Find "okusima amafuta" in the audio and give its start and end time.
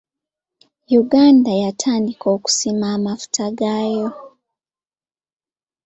2.35-3.43